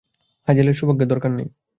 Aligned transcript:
হ্যাজেলের 0.47 0.73
সৌভাগ্য 0.73 1.01
দরকার 1.05 1.31
নেই। 1.31 1.47